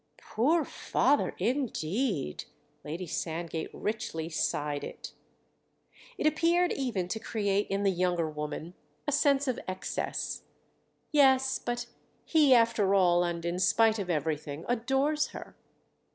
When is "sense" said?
9.11-9.47